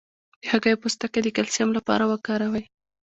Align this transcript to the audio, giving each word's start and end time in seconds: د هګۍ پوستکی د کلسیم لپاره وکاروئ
د 0.41 0.43
هګۍ 0.51 0.75
پوستکی 0.81 1.21
د 1.23 1.27
کلسیم 1.37 1.69
لپاره 1.77 2.03
وکاروئ 2.11 2.63